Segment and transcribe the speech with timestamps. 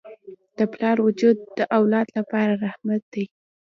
[0.57, 3.25] د پلار وجود د اولاد لپاره رحمت دی.